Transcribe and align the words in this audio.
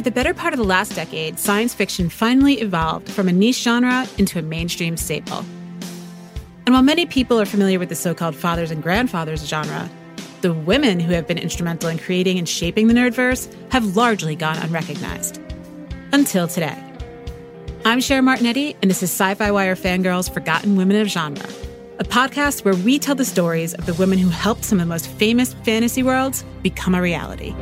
For 0.00 0.04
the 0.04 0.10
better 0.10 0.32
part 0.32 0.54
of 0.54 0.58
the 0.58 0.64
last 0.64 0.94
decade, 0.94 1.38
science 1.38 1.74
fiction 1.74 2.08
finally 2.08 2.62
evolved 2.62 3.10
from 3.10 3.28
a 3.28 3.32
niche 3.32 3.62
genre 3.62 4.06
into 4.16 4.38
a 4.38 4.42
mainstream 4.42 4.96
staple. 4.96 5.44
And 6.64 6.72
while 6.72 6.80
many 6.80 7.04
people 7.04 7.38
are 7.38 7.44
familiar 7.44 7.78
with 7.78 7.90
the 7.90 7.94
so 7.94 8.14
called 8.14 8.34
fathers 8.34 8.70
and 8.70 8.82
grandfathers 8.82 9.46
genre, 9.46 9.90
the 10.40 10.54
women 10.54 11.00
who 11.00 11.12
have 11.12 11.26
been 11.26 11.36
instrumental 11.36 11.90
in 11.90 11.98
creating 11.98 12.38
and 12.38 12.48
shaping 12.48 12.88
the 12.88 12.94
nerdverse 12.94 13.54
have 13.72 13.94
largely 13.94 14.34
gone 14.34 14.56
unrecognized. 14.56 15.38
Until 16.12 16.48
today. 16.48 16.82
I'm 17.84 18.00
Cher 18.00 18.22
Martinetti, 18.22 18.76
and 18.80 18.90
this 18.90 19.02
is 19.02 19.10
Sci 19.10 19.34
Fi 19.34 19.50
Wire 19.50 19.76
Fangirls 19.76 20.32
Forgotten 20.32 20.76
Women 20.76 20.98
of 20.98 21.08
Genre, 21.08 21.46
a 21.98 22.04
podcast 22.04 22.64
where 22.64 22.74
we 22.74 22.98
tell 22.98 23.16
the 23.16 23.26
stories 23.26 23.74
of 23.74 23.84
the 23.84 23.92
women 23.92 24.16
who 24.18 24.30
helped 24.30 24.64
some 24.64 24.80
of 24.80 24.86
the 24.86 24.88
most 24.88 25.08
famous 25.08 25.52
fantasy 25.52 26.02
worlds 26.02 26.42
become 26.62 26.94
a 26.94 27.02
reality. 27.02 27.54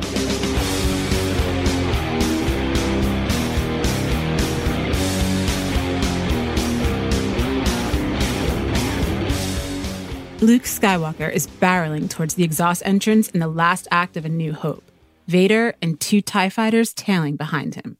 Luke 10.41 10.63
Skywalker 10.63 11.29
is 11.29 11.47
barreling 11.47 12.09
towards 12.09 12.35
the 12.35 12.45
exhaust 12.45 12.81
entrance 12.85 13.27
in 13.27 13.41
the 13.41 13.47
last 13.49 13.89
act 13.91 14.15
of 14.15 14.23
A 14.23 14.29
New 14.29 14.53
Hope, 14.53 14.89
Vader 15.27 15.75
and 15.81 15.99
two 15.99 16.21
TIE 16.21 16.47
fighters 16.47 16.93
tailing 16.93 17.35
behind 17.35 17.75
him. 17.75 17.97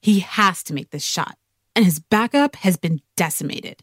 He 0.00 0.20
has 0.20 0.62
to 0.62 0.72
make 0.72 0.90
this 0.90 1.04
shot, 1.04 1.36
and 1.74 1.84
his 1.84 1.98
backup 1.98 2.54
has 2.56 2.76
been 2.76 3.00
decimated. 3.16 3.82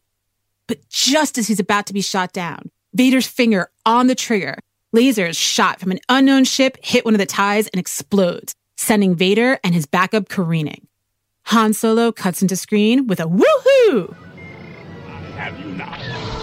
But 0.67 0.87
just 0.87 1.37
as 1.37 1.49
he's 1.49 1.59
about 1.59 1.85
to 1.87 1.93
be 1.93 1.99
shot 1.99 2.31
down, 2.31 2.71
Vader's 2.93 3.27
finger 3.27 3.69
on 3.85 4.07
the 4.07 4.15
trigger, 4.15 4.57
lasers 4.95 5.37
shot 5.37 5.81
from 5.81 5.91
an 5.91 5.99
unknown 6.07 6.45
ship 6.45 6.77
hit 6.81 7.03
one 7.03 7.13
of 7.13 7.19
the 7.19 7.25
ties 7.25 7.67
and 7.67 7.79
explodes, 7.79 8.55
sending 8.77 9.15
Vader 9.15 9.59
and 9.65 9.75
his 9.75 9.85
backup 9.85 10.29
careening. 10.29 10.87
Han 11.47 11.73
Solo 11.73 12.13
cuts 12.13 12.41
into 12.41 12.55
screen 12.55 13.05
with 13.07 13.19
a 13.19 13.25
woohoo! 13.25 14.15
Have 15.35 15.59
you 15.59 15.73
not? 15.73 16.34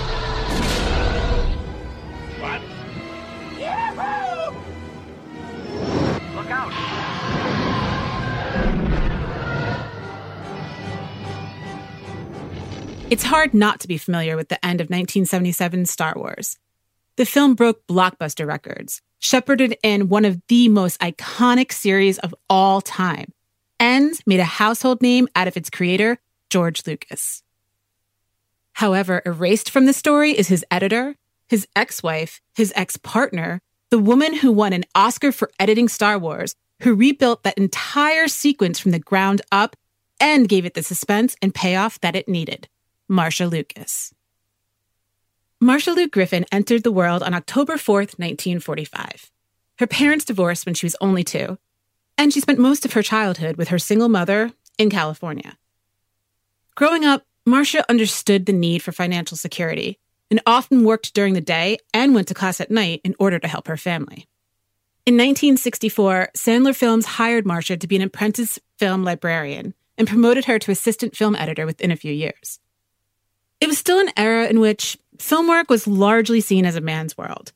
It's 13.13 13.25
hard 13.25 13.53
not 13.53 13.79
to 13.81 13.89
be 13.89 13.99
familiar 13.99 14.39
with 14.39 14.49
the 14.49 14.65
end 14.65 14.81
of 14.81 14.89
1977's 14.89 15.91
Star 15.91 16.15
Wars. 16.17 16.57
The 17.17 17.27
film 17.27 17.55
broke 17.55 17.87
blockbuster 17.87 18.47
records, 18.47 19.03
shepherded 19.19 19.77
in 19.83 20.09
one 20.09 20.25
of 20.25 20.41
the 20.49 20.71
most 20.71 20.99
iconic 20.99 21.73
series 21.73 22.19
of 22.21 22.35
all 22.49 22.81
time, 22.81 23.35
and 23.79 24.19
made 24.25 24.41
a 24.41 24.45
household 24.45 25.03
name 25.03 25.29
out 25.37 25.47
of 25.47 25.59
its 25.59 25.69
creator, 25.69 26.21
George 26.49 26.87
Lucas. 26.87 27.43
However, 28.73 29.21
erased 29.27 29.69
from 29.69 29.85
the 29.85 29.93
story 29.93 30.31
is 30.31 30.49
his 30.49 30.65
editor, 30.71 31.15
his 31.51 31.69
ex 31.77 32.03
wife, 32.03 32.41
his 32.55 32.73
ex 32.75 32.97
partner, 32.97 33.61
the 33.91 33.99
woman 33.99 34.33
who 34.33 34.51
won 34.51 34.73
an 34.73 34.85
Oscar 34.95 35.33
for 35.33 35.51
editing 35.61 35.89
Star 35.89 36.19
Wars, 36.19 36.55
who 36.81 36.95
rebuilt 36.95 37.43
that 37.43 37.59
entire 37.59 38.27
sequence 38.27 38.79
from 38.79 38.93
the 38.93 38.99
ground 38.99 39.43
up 39.53 39.77
and 40.19 40.49
gave 40.49 40.65
it 40.65 40.73
the 40.73 40.83
suspense 40.83 41.37
and 41.43 41.55
payoff 41.55 42.01
that 42.01 42.17
it 42.17 42.27
needed 42.27 42.69
Marcia 43.13 43.47
Lucas. 43.47 44.15
Marcia 45.61 45.93
Lou 45.93 46.09
Griffin 46.09 46.47
entered 46.51 46.83
the 46.83 46.91
world 46.91 47.23
on 47.23 47.35
October 47.35 47.75
4th, 47.75 48.17
1945. 48.19 49.31
Her 49.79 49.87
parents 49.87 50.25
divorced 50.25 50.65
when 50.65 50.75
she 50.75 50.87
was 50.87 50.97
only 50.99 51.23
two, 51.23 51.59
and 52.17 52.33
she 52.33 52.41
spent 52.41 52.59
most 52.59 52.87
of 52.87 52.95
her 52.95 53.03
childhood 53.03 53.59
with 53.59 53.69
her 53.69 53.79
single 53.79 54.09
mother 54.09 54.53
in 54.79 54.89
California. 54.89 55.59
Growing 56.75 57.05
up, 57.05 57.27
Marcia 57.45 57.85
understood 57.91 58.47
the 58.47 58.53
need 58.55 58.83
for 58.83 58.93
financial 58.93 59.37
security 59.37 59.99
and 60.31 60.41
often 60.47 60.83
worked 60.83 61.13
during 61.13 61.35
the 61.35 61.43
day 61.43 61.77
and 61.93 62.15
went 62.15 62.29
to 62.29 62.35
class 62.35 62.63
at 62.63 62.71
night 62.71 63.03
in 63.05 63.15
order 63.19 63.39
to 63.39 63.47
help 63.47 63.69
her 63.69 63.77
family. 63.77 64.27
In 65.05 65.17
1964, 65.17 66.31
Sandler 66.35 66.75
Films 66.75 67.05
hired 67.05 67.45
Marcia 67.45 67.77
to 67.77 67.87
be 67.87 67.97
an 67.97 68.01
apprentice 68.01 68.59
film 68.79 69.05
librarian 69.05 69.75
and 69.99 70.09
promoted 70.09 70.47
her 70.47 70.59
to 70.61 70.71
assistant 70.71 71.15
film 71.15 71.37
editor 71.37 71.67
within 71.67 71.91
a 71.91 71.97
few 71.97 72.11
years. 72.11 72.59
It 73.63 73.69
was 73.69 73.79
still 73.79 74.01
an 74.01 74.11
era 74.17 74.49
in 74.49 74.59
which 74.59 74.99
film 75.21 75.47
work 75.47 75.71
was 75.71 75.87
largely 75.87 76.41
seen 76.41 76.67
as 76.67 76.75
a 76.75 76.81
man's 76.81 77.17
world. 77.17 77.53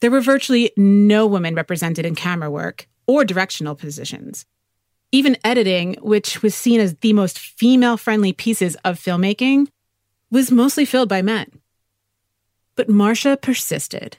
There 0.00 0.10
were 0.10 0.20
virtually 0.20 0.72
no 0.76 1.24
women 1.24 1.54
represented 1.54 2.04
in 2.04 2.16
camera 2.16 2.50
work 2.50 2.88
or 3.06 3.24
directional 3.24 3.76
positions. 3.76 4.44
Even 5.12 5.36
editing, 5.44 5.98
which 6.00 6.42
was 6.42 6.56
seen 6.56 6.80
as 6.80 6.96
the 6.96 7.12
most 7.12 7.38
female 7.38 7.96
friendly 7.96 8.32
pieces 8.32 8.74
of 8.84 8.98
filmmaking, 8.98 9.68
was 10.32 10.50
mostly 10.50 10.84
filled 10.84 11.08
by 11.08 11.22
men. 11.22 11.48
But 12.74 12.88
Marcia 12.88 13.36
persisted. 13.36 14.18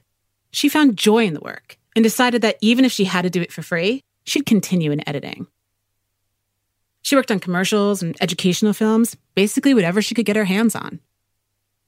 She 0.52 0.70
found 0.70 0.96
joy 0.96 1.26
in 1.26 1.34
the 1.34 1.42
work 1.42 1.78
and 1.94 2.04
decided 2.04 2.42
that 2.44 2.58
even 2.62 2.86
if 2.86 2.94
she 2.94 3.04
had 3.04 3.24
to 3.24 3.30
do 3.30 3.42
it 3.42 3.52
for 3.52 3.62
free, 3.62 4.02
she'd 4.24 4.46
continue 4.46 4.92
in 4.92 5.08
editing. 5.10 5.48
She 7.02 7.18
worked 7.18 7.32
on 7.32 7.40
commercials 7.40 8.02
and 8.02 8.16
educational 8.22 8.72
films, 8.72 9.18
basically 9.36 9.74
whatever 9.74 10.02
she 10.02 10.16
could 10.16 10.26
get 10.26 10.38
her 10.38 10.46
hands 10.46 10.74
on. 10.74 11.02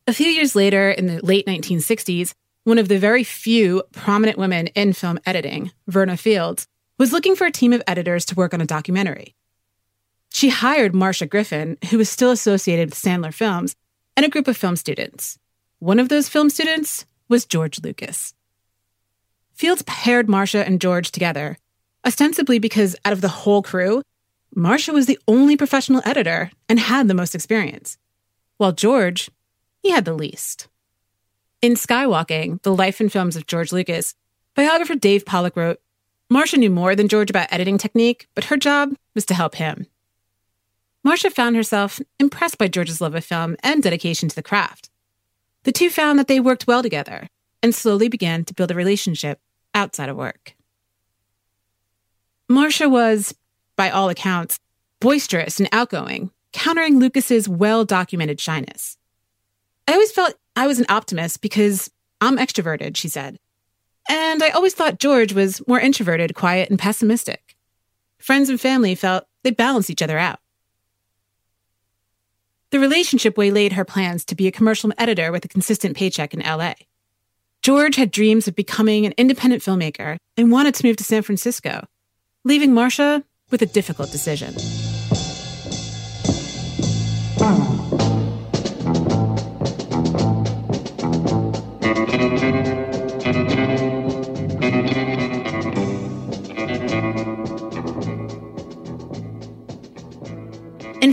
A 0.09 0.13
few 0.13 0.25
years 0.25 0.55
later, 0.55 0.89
in 0.89 1.05
the 1.05 1.23
late 1.23 1.45
1960s, 1.45 2.33
one 2.63 2.79
of 2.79 2.87
the 2.87 2.97
very 2.97 3.23
few 3.23 3.83
prominent 3.91 4.39
women 4.39 4.65
in 4.73 4.93
film 4.93 5.19
editing, 5.23 5.71
Verna 5.87 6.17
Fields, 6.17 6.65
was 6.97 7.11
looking 7.11 7.35
for 7.35 7.45
a 7.45 7.51
team 7.51 7.73
of 7.73 7.83
editors 7.85 8.25
to 8.25 8.35
work 8.35 8.55
on 8.55 8.59
a 8.59 8.65
documentary. 8.65 9.35
She 10.33 10.49
hired 10.49 10.95
Marcia 10.95 11.27
Griffin, 11.27 11.77
who 11.91 11.99
was 11.99 12.09
still 12.09 12.31
associated 12.31 12.89
with 12.89 12.99
Sandler 12.99 13.31
Films, 13.31 13.75
and 14.17 14.25
a 14.25 14.29
group 14.29 14.47
of 14.47 14.57
film 14.57 14.75
students. 14.77 15.37
One 15.77 15.99
of 15.99 16.09
those 16.09 16.27
film 16.27 16.49
students 16.49 17.05
was 17.27 17.45
George 17.45 17.79
Lucas. 17.83 18.33
Fields 19.53 19.83
paired 19.85 20.27
Marcia 20.27 20.65
and 20.65 20.81
George 20.81 21.11
together, 21.11 21.55
ostensibly 22.03 22.57
because 22.57 22.95
out 23.05 23.13
of 23.13 23.21
the 23.21 23.27
whole 23.27 23.61
crew, 23.61 24.01
Marcia 24.55 24.91
was 24.91 25.05
the 25.05 25.19
only 25.27 25.55
professional 25.55 26.01
editor 26.03 26.49
and 26.67 26.79
had 26.79 27.07
the 27.07 27.13
most 27.13 27.35
experience, 27.35 27.99
while 28.57 28.71
George, 28.71 29.29
he 29.81 29.91
had 29.91 30.05
the 30.05 30.13
least. 30.13 30.67
In 31.61 31.73
Skywalking, 31.73 32.61
the 32.61 32.75
life 32.75 32.99
and 32.99 33.11
films 33.11 33.35
of 33.35 33.47
George 33.47 33.71
Lucas, 33.71 34.15
biographer 34.55 34.95
Dale 34.95 35.21
Pollock 35.25 35.55
wrote 35.55 35.81
Marcia 36.29 36.57
knew 36.57 36.69
more 36.69 36.95
than 36.95 37.07
George 37.07 37.29
about 37.29 37.51
editing 37.51 37.77
technique, 37.77 38.27
but 38.35 38.45
her 38.45 38.57
job 38.57 38.93
was 39.15 39.25
to 39.25 39.33
help 39.33 39.55
him. 39.55 39.87
Marcia 41.03 41.31
found 41.31 41.55
herself 41.55 41.99
impressed 42.19 42.57
by 42.57 42.67
George's 42.67 43.01
love 43.01 43.15
of 43.15 43.25
film 43.25 43.55
and 43.63 43.81
dedication 43.81 44.29
to 44.29 44.35
the 44.35 44.43
craft. 44.43 44.89
The 45.63 45.71
two 45.71 45.89
found 45.89 46.19
that 46.19 46.27
they 46.27 46.39
worked 46.39 46.67
well 46.67 46.83
together 46.83 47.29
and 47.63 47.73
slowly 47.73 48.09
began 48.09 48.45
to 48.45 48.53
build 48.53 48.69
a 48.69 48.75
relationship 48.75 49.39
outside 49.73 50.09
of 50.09 50.17
work. 50.17 50.55
Marcia 52.47 52.87
was, 52.87 53.33
by 53.75 53.89
all 53.89 54.09
accounts, 54.09 54.59
boisterous 54.99 55.59
and 55.59 55.69
outgoing, 55.71 56.31
countering 56.51 56.99
Lucas's 56.99 57.49
well-documented 57.49 58.39
shyness. 58.39 58.97
I 59.89 59.93
always 59.93 60.11
felt 60.11 60.35
I 60.55 60.67
was 60.67 60.79
an 60.79 60.85
optimist 60.87 61.41
because 61.41 61.89
I'm 62.21 62.37
extroverted, 62.37 62.95
she 62.95 63.07
said. 63.07 63.39
And 64.07 64.43
I 64.43 64.49
always 64.49 64.75
thought 64.75 64.99
George 64.99 65.33
was 65.33 65.67
more 65.67 65.79
introverted, 65.79 66.35
quiet, 66.35 66.69
and 66.69 66.77
pessimistic. 66.77 67.55
Friends 68.19 68.49
and 68.49 68.61
family 68.61 68.93
felt 68.93 69.25
they 69.41 69.49
balanced 69.49 69.89
each 69.89 70.03
other 70.03 70.19
out. 70.19 70.37
The 72.69 72.79
relationship 72.79 73.35
waylaid 73.35 73.73
her 73.73 73.83
plans 73.83 74.23
to 74.25 74.35
be 74.35 74.45
a 74.45 74.51
commercial 74.51 74.93
editor 74.95 75.31
with 75.31 75.43
a 75.43 75.47
consistent 75.47 75.97
paycheck 75.97 76.35
in 76.35 76.41
LA. 76.41 76.75
George 77.63 77.95
had 77.95 78.11
dreams 78.11 78.47
of 78.47 78.55
becoming 78.55 79.07
an 79.07 79.15
independent 79.17 79.63
filmmaker 79.63 80.17
and 80.37 80.51
wanted 80.51 80.75
to 80.75 80.85
move 80.85 80.97
to 80.97 81.03
San 81.03 81.23
Francisco, 81.23 81.87
leaving 82.43 82.75
Marcia 82.75 83.23
with 83.49 83.63
a 83.63 83.65
difficult 83.65 84.11
decision. 84.11 84.53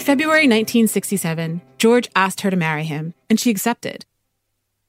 February 0.07 0.43
1967, 0.43 1.61
George 1.79 2.09
asked 2.15 2.43
her 2.43 2.51
to 2.53 2.57
marry 2.57 2.85
him, 2.85 3.13
and 3.29 3.41
she 3.41 3.51
accepted. 3.51 4.07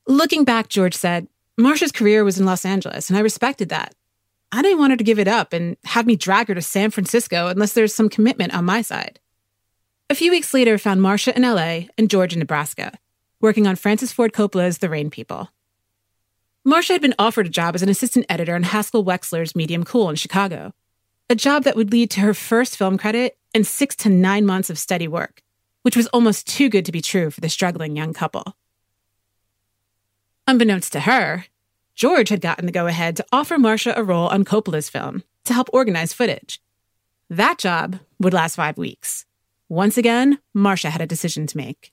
Looking 0.06 0.44
back, 0.44 0.70
George 0.70 0.94
said, 0.94 1.28
Marcia's 1.58 1.92
career 1.92 2.24
was 2.24 2.38
in 2.38 2.46
Los 2.46 2.64
Angeles, 2.64 3.10
and 3.10 3.18
I 3.18 3.22
respected 3.22 3.70
that. 3.70 3.96
I 4.52 4.62
didn't 4.62 4.78
want 4.78 4.92
her 4.92 4.98
to 4.98 5.04
give 5.04 5.18
it 5.18 5.28
up 5.28 5.54
and 5.54 5.76
have 5.86 6.06
me 6.06 6.18
drag 6.18 6.50
her 6.50 6.54
to 6.54 6.62
San 6.62 6.92
Francisco 6.92 7.48
unless 7.48 7.74
there's 7.74 7.96
some 7.96 8.10
commitment 8.10 8.54
on 8.54 8.66
my 8.66 8.84
side. 8.84 9.20
A 10.08 10.14
few 10.14 10.30
weeks 10.30 10.54
later, 10.54 10.78
found 10.78 11.02
Marcia 11.02 11.36
in 11.36 11.42
LA 11.42 11.88
and 11.98 12.12
George 12.12 12.34
in 12.34 12.40
Nebraska, 12.40 12.92
working 13.42 13.66
on 13.66 13.76
Francis 13.76 14.14
Ford 14.14 14.34
Coppola's 14.34 14.78
The 14.78 14.88
Rain 14.88 15.10
People. 15.10 15.50
Marcia 16.64 16.94
had 16.94 17.02
been 17.02 17.16
offered 17.18 17.48
a 17.48 17.50
job 17.50 17.74
as 17.74 17.82
an 17.82 17.90
assistant 17.90 18.28
editor 18.30 18.54
on 18.54 18.62
Haskell 18.62 19.04
Wexler's 19.04 19.56
Medium 19.56 19.84
Cool 19.84 20.12
in 20.12 20.16
Chicago, 20.16 20.76
a 21.28 21.34
job 21.34 21.64
that 21.64 21.76
would 21.76 21.92
lead 21.92 22.12
to 22.12 22.20
her 22.20 22.36
first 22.36 22.78
film 22.78 23.00
credit 23.00 23.36
and 23.54 23.66
six 23.66 23.96
to 23.98 24.10
nine 24.10 24.46
months 24.46 24.70
of 24.70 24.80
steady 24.80 25.08
work, 25.08 25.42
which 25.82 25.96
was 25.96 26.08
almost 26.08 26.48
too 26.48 26.70
good 26.70 26.86
to 26.86 26.92
be 26.92 27.02
true 27.02 27.32
for 27.32 27.42
the 27.42 27.50
struggling 27.50 27.96
young 27.96 28.14
couple. 28.14 28.56
Unbeknownst 30.48 30.94
to 30.94 31.02
her, 31.02 31.46
George 31.96 32.30
had 32.30 32.42
gotten 32.42 32.66
the 32.66 32.72
go 32.72 32.88
ahead 32.88 33.16
to 33.18 33.26
offer 33.32 33.58
Marcia 33.58 33.94
a 33.98 34.04
role 34.04 34.28
on 34.28 34.46
Coppola's 34.46 34.90
film 34.90 35.24
to 35.46 35.54
help 35.54 35.70
organize 35.74 36.14
footage. 36.14 36.62
That 37.30 37.58
job 37.58 38.00
would 38.20 38.34
last 38.34 38.56
five 38.56 38.78
weeks. 38.78 39.26
Once 39.68 39.98
again, 39.98 40.40
Marcia 40.54 40.90
had 40.90 41.02
a 41.02 41.08
decision 41.08 41.48
to 41.48 41.58
make. 41.58 41.92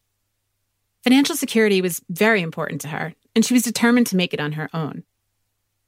Financial 1.02 1.34
security 1.34 1.82
was 1.82 2.00
very 2.08 2.40
important 2.40 2.80
to 2.82 2.88
her, 2.88 3.14
and 3.34 3.44
she 3.44 3.54
was 3.54 3.62
determined 3.62 4.06
to 4.08 4.16
make 4.16 4.32
it 4.32 4.40
on 4.40 4.52
her 4.52 4.70
own. 4.72 5.02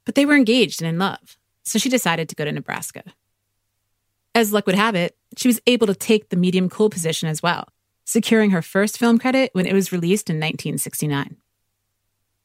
But 0.04 0.14
they 0.14 0.26
were 0.26 0.34
engaged 0.34 0.82
and 0.82 0.88
in 0.88 0.98
love, 0.98 1.38
so 1.62 1.78
she 1.78 1.88
decided 1.88 2.28
to 2.28 2.34
go 2.34 2.44
to 2.44 2.52
Nebraska. 2.52 3.02
As 4.36 4.52
luck 4.52 4.66
would 4.66 4.74
have 4.74 4.94
it, 4.94 5.16
she 5.38 5.48
was 5.48 5.62
able 5.66 5.86
to 5.86 5.94
take 5.94 6.28
the 6.28 6.36
medium 6.36 6.68
cool 6.68 6.90
position 6.90 7.26
as 7.26 7.42
well, 7.42 7.68
securing 8.04 8.50
her 8.50 8.60
first 8.60 8.98
film 8.98 9.18
credit 9.18 9.48
when 9.54 9.64
it 9.64 9.72
was 9.72 9.92
released 9.92 10.28
in 10.28 10.36
1969. 10.36 11.38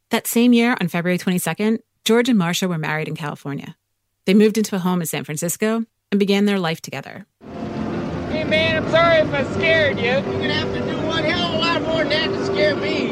That 0.10 0.26
same 0.26 0.54
year, 0.54 0.78
on 0.80 0.88
February 0.88 1.18
22nd, 1.18 1.80
George 2.06 2.30
and 2.30 2.38
Marcia 2.38 2.70
were 2.70 2.78
married 2.78 3.10
in 3.10 3.18
California. 3.18 3.76
They 4.24 4.34
moved 4.34 4.58
into 4.58 4.78
a 4.78 4.80
home 4.80 5.02
in 5.02 5.06
San 5.06 5.26
Francisco 5.26 5.84
and 6.14 6.18
began 6.18 6.46
their 6.46 6.60
life 6.60 6.80
together. 6.80 7.26
Hey 7.42 8.46
man, 8.46 8.82
I'm 8.82 8.90
sorry 8.90 9.18
if 9.18 9.34
I 9.34 9.44
scared 9.56 10.00
you. 10.00 10.06
You're 10.06 10.22
gonna 10.22 10.54
have 10.54 10.74
to 10.74 10.80
do 10.80 10.98
one 11.06 11.26
hell 11.26 11.50
of 11.50 11.56
a 11.56 11.58
lot 11.58 11.82
more 11.82 12.06
than 12.06 12.10
that 12.12 12.28
to 12.28 12.46
scare 12.46 12.78
me. 12.78 13.08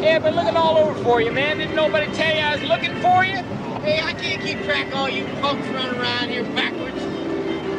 Yeah, 0.00 0.16
I've 0.16 0.22
been 0.22 0.36
looking 0.36 0.56
all 0.56 0.78
over 0.78 1.04
for 1.04 1.20
you, 1.20 1.32
man. 1.32 1.58
Didn't 1.58 1.76
nobody 1.76 2.10
tell 2.14 2.34
you 2.34 2.40
I 2.40 2.56
was 2.56 2.64
looking 2.66 2.98
for 3.02 3.26
you? 3.26 3.36
Hey, 3.82 4.00
I 4.00 4.14
can't 4.14 4.40
keep 4.40 4.62
track 4.64 4.86
of 4.86 4.94
all 4.94 5.08
you 5.10 5.26
punks 5.42 5.68
running 5.68 6.00
around 6.00 6.30
here 6.30 6.44
backwards. 6.44 7.01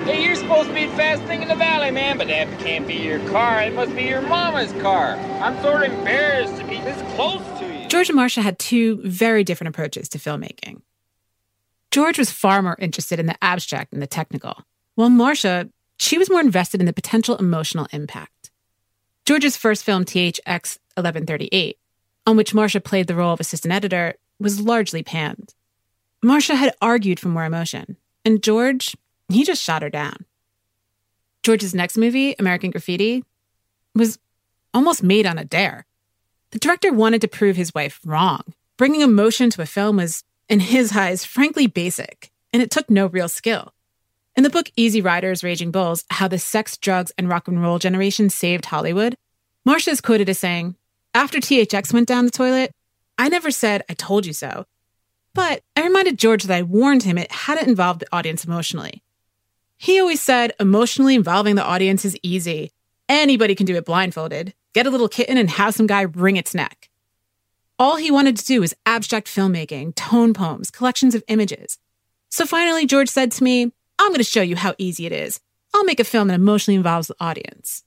Hey, 0.05 0.21
you're 0.25 0.35
supposed 0.35 0.67
to 0.67 0.75
be 0.75 0.85
the 0.85 0.95
fast 0.97 1.23
thing 1.23 1.43
in 1.43 1.47
the 1.47 1.55
valley, 1.55 1.89
man, 1.89 2.17
but 2.17 2.27
that 2.27 2.59
can't 2.59 2.85
be 2.85 2.95
your 2.95 3.19
car. 3.29 3.61
It 3.61 3.73
must 3.73 3.95
be 3.95 4.03
your 4.03 4.21
mama's 4.21 4.73
car. 4.81 5.15
I'm 5.41 5.57
sort 5.61 5.83
of 5.83 5.93
embarrassed 5.93 6.57
to 6.57 6.65
be 6.65 6.75
this 6.81 7.01
close 7.15 7.41
to 7.59 7.65
you. 7.65 7.87
George 7.87 8.09
and 8.09 8.17
Marcia 8.17 8.41
had 8.41 8.59
two 8.59 9.01
very 9.03 9.45
different 9.45 9.69
approaches 9.69 10.09
to 10.09 10.17
filmmaking. 10.17 10.81
George 11.89 12.19
was 12.19 12.31
far 12.31 12.61
more 12.61 12.75
interested 12.79 13.17
in 13.17 13.27
the 13.27 13.41
abstract 13.41 13.93
and 13.93 14.01
the 14.01 14.07
technical, 14.07 14.65
while 14.95 15.09
Marcia, 15.09 15.69
she 15.95 16.17
was 16.17 16.29
more 16.29 16.41
invested 16.41 16.81
in 16.81 16.85
the 16.85 16.91
potential 16.91 17.37
emotional 17.37 17.87
impact. 17.93 18.51
George's 19.25 19.55
first 19.55 19.85
film, 19.85 20.03
THX 20.03 20.79
1138, 20.95 21.77
on 22.27 22.35
which 22.35 22.53
Marcia 22.53 22.81
played 22.81 23.07
the 23.07 23.15
role 23.15 23.31
of 23.31 23.39
assistant 23.39 23.73
editor, 23.73 24.15
was 24.37 24.59
largely 24.59 25.01
panned. 25.01 25.53
Marcia 26.21 26.55
had 26.55 26.75
argued 26.81 27.21
for 27.21 27.29
more 27.29 27.45
emotion, 27.45 27.95
and 28.25 28.43
George, 28.43 28.97
he 29.29 29.43
just 29.43 29.61
shot 29.61 29.81
her 29.81 29.89
down. 29.89 30.25
George's 31.43 31.75
next 31.75 31.97
movie, 31.97 32.35
American 32.39 32.71
Graffiti, 32.71 33.23
was 33.93 34.17
almost 34.73 35.03
made 35.03 35.25
on 35.25 35.37
a 35.37 35.45
dare. 35.45 35.85
The 36.51 36.59
director 36.59 36.93
wanted 36.93 37.21
to 37.21 37.27
prove 37.27 37.55
his 37.55 37.73
wife 37.73 37.99
wrong. 38.05 38.41
Bringing 38.77 39.01
emotion 39.01 39.49
to 39.51 39.61
a 39.61 39.65
film 39.65 39.97
was, 39.97 40.23
in 40.49 40.59
his 40.59 40.95
eyes, 40.95 41.25
frankly 41.25 41.67
basic, 41.67 42.31
and 42.51 42.61
it 42.61 42.71
took 42.71 42.89
no 42.89 43.07
real 43.07 43.27
skill. 43.27 43.73
In 44.35 44.43
the 44.43 44.49
book 44.49 44.71
Easy 44.75 45.01
Riders, 45.01 45.43
Raging 45.43 45.71
Bulls 45.71 46.05
How 46.09 46.27
the 46.27 46.39
Sex, 46.39 46.77
Drugs, 46.77 47.11
and 47.17 47.29
Rock 47.29 47.47
and 47.47 47.61
Roll 47.61 47.77
Generation 47.77 48.29
Saved 48.29 48.65
Hollywood, 48.65 49.15
Marcia 49.65 49.91
is 49.91 50.01
quoted 50.01 50.29
as 50.29 50.39
saying, 50.39 50.75
After 51.13 51.39
THX 51.39 51.93
went 51.93 52.07
down 52.07 52.25
the 52.25 52.31
toilet, 52.31 52.71
I 53.17 53.29
never 53.29 53.51
said, 53.51 53.83
I 53.89 53.93
told 53.93 54.25
you 54.25 54.33
so. 54.33 54.65
But 55.33 55.61
I 55.75 55.83
reminded 55.83 56.17
George 56.17 56.43
that 56.43 56.55
I 56.55 56.61
warned 56.63 57.03
him 57.03 57.17
it 57.17 57.31
hadn't 57.31 57.67
involved 57.67 58.01
the 58.01 58.15
audience 58.15 58.45
emotionally. 58.45 59.03
He 59.83 59.99
always 59.99 60.21
said 60.21 60.53
emotionally 60.61 61.13
involving 61.13 61.55
the 61.55 61.61
audience 61.61 62.05
is 62.05 62.17
easy. 62.23 62.71
Anybody 63.09 63.53
can 63.53 63.65
do 63.65 63.75
it 63.75 63.83
blindfolded 63.83 64.53
get 64.73 64.87
a 64.87 64.89
little 64.89 65.09
kitten 65.09 65.37
and 65.37 65.49
have 65.49 65.75
some 65.75 65.87
guy 65.87 66.03
wring 66.03 66.37
its 66.37 66.55
neck. 66.55 66.89
All 67.77 67.97
he 67.97 68.09
wanted 68.09 68.37
to 68.37 68.45
do 68.45 68.61
was 68.61 68.73
abstract 68.85 69.27
filmmaking, 69.27 69.93
tone 69.95 70.33
poems, 70.33 70.71
collections 70.71 71.15
of 71.15 71.23
images. 71.27 71.79
So 72.29 72.45
finally, 72.45 72.85
George 72.85 73.09
said 73.09 73.29
to 73.33 73.43
me, 73.43 73.73
I'm 73.99 74.07
going 74.07 74.19
to 74.19 74.23
show 74.23 74.41
you 74.41 74.55
how 74.55 74.73
easy 74.77 75.05
it 75.05 75.11
is. 75.11 75.41
I'll 75.73 75.83
make 75.83 75.99
a 75.99 76.05
film 76.05 76.29
that 76.29 76.35
emotionally 76.35 76.77
involves 76.77 77.09
the 77.09 77.15
audience. 77.19 77.83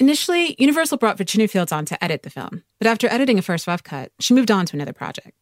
Initially, 0.00 0.56
Universal 0.58 0.98
brought 0.98 1.18
Verna 1.18 1.46
Fields 1.46 1.70
on 1.70 1.84
to 1.84 2.02
edit 2.02 2.24
the 2.24 2.30
film, 2.30 2.64
but 2.80 2.88
after 2.88 3.06
editing 3.06 3.38
a 3.38 3.42
first 3.42 3.68
rough 3.68 3.84
cut, 3.84 4.10
she 4.18 4.34
moved 4.34 4.50
on 4.50 4.66
to 4.66 4.76
another 4.76 4.92
project. 4.92 5.38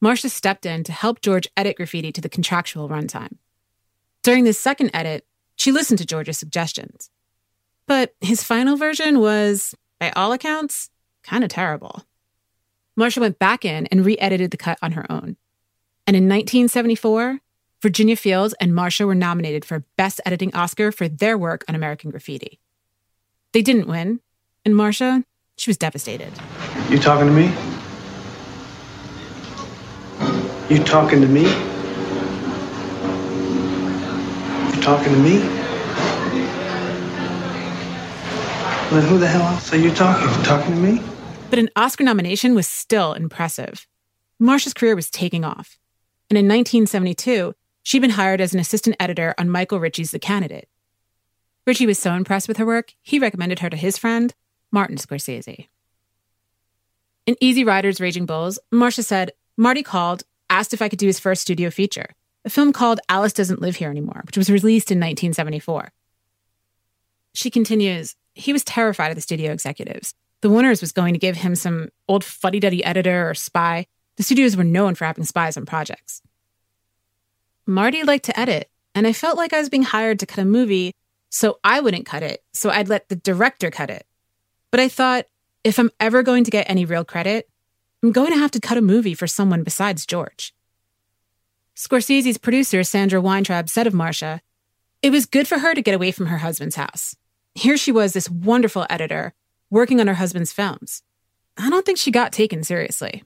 Marcia 0.00 0.28
stepped 0.28 0.66
in 0.66 0.82
to 0.82 0.90
help 0.90 1.20
George 1.20 1.46
edit 1.56 1.76
graffiti 1.76 2.10
to 2.10 2.20
the 2.20 2.28
contractual 2.28 2.88
runtime. 2.88 3.36
During 4.22 4.44
this 4.44 4.58
second 4.58 4.90
edit, 4.94 5.26
she 5.56 5.72
listened 5.72 5.98
to 5.98 6.06
George's 6.06 6.38
suggestions. 6.38 7.10
But 7.86 8.14
his 8.20 8.44
final 8.44 8.76
version 8.76 9.18
was, 9.18 9.74
by 9.98 10.12
all 10.14 10.32
accounts, 10.32 10.90
kind 11.24 11.42
of 11.42 11.50
terrible. 11.50 12.04
Marcia 12.94 13.20
went 13.20 13.38
back 13.38 13.64
in 13.64 13.86
and 13.86 14.04
re 14.04 14.16
edited 14.18 14.50
the 14.52 14.56
cut 14.56 14.78
on 14.80 14.92
her 14.92 15.10
own. 15.10 15.36
And 16.06 16.16
in 16.16 16.28
1974, 16.28 17.40
Verna 17.80 18.16
Fields 18.16 18.54
and 18.60 18.74
Marcia 18.74 19.06
were 19.06 19.14
nominated 19.14 19.64
for 19.64 19.84
Best 19.96 20.20
Editing 20.24 20.54
Oscar 20.54 20.92
for 20.92 21.08
their 21.08 21.36
work 21.36 21.64
on 21.68 21.74
American 21.74 22.10
Graffiti. 22.10 22.60
They 23.52 23.62
didn't 23.62 23.88
win, 23.88 24.20
and 24.64 24.76
Marcia, 24.76 25.24
she 25.56 25.68
was 25.68 25.76
devastated. 25.76 26.32
You 26.90 26.98
talking 26.98 27.26
to 27.26 27.32
me? 27.32 27.52
You 30.70 30.82
talking 30.84 31.20
to 31.20 31.26
me? 31.26 31.42
You 34.71 34.71
talking 34.82 35.12
to 35.12 35.18
me? 35.18 35.38
Then 38.90 39.08
who 39.08 39.18
the 39.18 39.28
hell 39.28 39.42
else 39.42 39.72
are 39.72 39.78
you 39.78 39.94
talking? 39.94 40.28
You 40.28 40.44
talking 40.44 40.74
to 40.74 40.80
me? 40.80 41.00
But 41.50 41.58
an 41.58 41.70
Oscar 41.76 42.04
nomination 42.04 42.54
was 42.54 42.66
still 42.66 43.12
impressive. 43.12 43.86
Marcia's 44.38 44.74
career 44.74 44.96
was 44.96 45.08
taking 45.08 45.44
off. 45.44 45.78
And 46.28 46.36
in 46.36 46.46
1972, 46.46 47.54
she'd 47.82 48.00
been 48.00 48.10
hired 48.10 48.40
as 48.40 48.54
an 48.54 48.60
assistant 48.60 48.96
editor 48.98 49.34
on 49.38 49.48
Michael 49.48 49.78
Ritchie's 49.78 50.10
The 50.10 50.18
Candidate. 50.18 50.68
Ritchie 51.64 51.86
was 51.86 51.98
so 51.98 52.14
impressed 52.14 52.48
with 52.48 52.56
her 52.56 52.66
work, 52.66 52.94
he 53.02 53.20
recommended 53.20 53.60
her 53.60 53.70
to 53.70 53.76
his 53.76 53.96
friend, 53.96 54.34
Martin 54.72 54.96
Scorsese. 54.96 55.68
In 57.24 57.36
Easy 57.40 57.62
Riders 57.62 58.00
Raging 58.00 58.26
Bulls, 58.26 58.58
Marcia 58.72 59.04
said, 59.04 59.30
Marty 59.56 59.84
called, 59.84 60.24
asked 60.50 60.74
if 60.74 60.82
I 60.82 60.88
could 60.88 60.98
do 60.98 61.06
his 61.06 61.20
first 61.20 61.42
studio 61.42 61.70
feature, 61.70 62.16
a 62.44 62.50
film 62.50 62.72
called 62.72 63.00
Alice 63.08 63.32
Doesn't 63.32 63.60
Live 63.60 63.76
Here 63.76 63.90
Anymore, 63.90 64.22
which 64.26 64.36
was 64.36 64.50
released 64.50 64.90
in 64.90 64.98
1974. 64.98 65.92
She 67.34 67.50
continues, 67.50 68.16
he 68.34 68.52
was 68.52 68.64
terrified 68.64 69.10
of 69.10 69.14
the 69.14 69.20
studio 69.20 69.52
executives. 69.52 70.14
The 70.40 70.50
Warners 70.50 70.80
was 70.80 70.92
going 70.92 71.14
to 71.14 71.20
give 71.20 71.36
him 71.36 71.54
some 71.54 71.88
old 72.08 72.24
fuddy 72.24 72.60
duddy 72.60 72.84
editor 72.84 73.30
or 73.30 73.34
spy. 73.34 73.86
The 74.16 74.22
studios 74.22 74.56
were 74.56 74.64
known 74.64 74.94
for 74.94 75.04
having 75.04 75.24
spies 75.24 75.56
on 75.56 75.66
projects. 75.66 76.20
Marty 77.64 78.02
liked 78.02 78.24
to 78.24 78.38
edit, 78.38 78.68
and 78.94 79.06
I 79.06 79.12
felt 79.12 79.36
like 79.36 79.52
I 79.52 79.60
was 79.60 79.68
being 79.68 79.84
hired 79.84 80.18
to 80.18 80.26
cut 80.26 80.42
a 80.42 80.44
movie, 80.44 80.94
so 81.30 81.58
I 81.62 81.80
wouldn't 81.80 82.06
cut 82.06 82.22
it, 82.22 82.42
so 82.52 82.70
I'd 82.70 82.88
let 82.88 83.08
the 83.08 83.16
director 83.16 83.70
cut 83.70 83.88
it. 83.88 84.04
But 84.70 84.80
I 84.80 84.88
thought, 84.88 85.26
if 85.62 85.78
I'm 85.78 85.90
ever 86.00 86.22
going 86.22 86.44
to 86.44 86.50
get 86.50 86.68
any 86.68 86.84
real 86.84 87.04
credit, 87.04 87.48
I'm 88.02 88.10
going 88.10 88.32
to 88.32 88.38
have 88.38 88.50
to 88.50 88.60
cut 88.60 88.78
a 88.78 88.82
movie 88.82 89.14
for 89.14 89.28
someone 89.28 89.62
besides 89.62 90.04
George. 90.04 90.52
Scorsese's 91.76 92.38
producer, 92.38 92.82
Sandra 92.84 93.20
Weintraub, 93.20 93.68
said 93.68 93.86
of 93.86 93.94
Marcia, 93.94 94.40
it 95.00 95.10
was 95.10 95.26
good 95.26 95.48
for 95.48 95.58
her 95.58 95.74
to 95.74 95.82
get 95.82 95.94
away 95.94 96.12
from 96.12 96.26
her 96.26 96.38
husband's 96.38 96.76
house. 96.76 97.16
Here 97.54 97.76
she 97.76 97.90
was, 97.90 98.12
this 98.12 98.30
wonderful 98.30 98.86
editor, 98.88 99.34
working 99.70 100.00
on 100.00 100.06
her 100.06 100.14
husband's 100.14 100.52
films. 100.52 101.02
I 101.56 101.68
don't 101.70 101.84
think 101.84 101.98
she 101.98 102.10
got 102.10 102.32
taken 102.32 102.62
seriously. 102.62 103.24